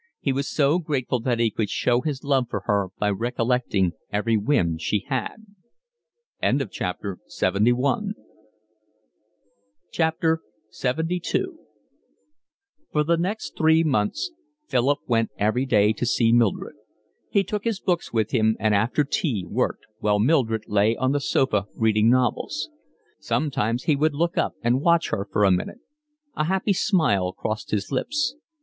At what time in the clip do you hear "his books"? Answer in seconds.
17.63-18.11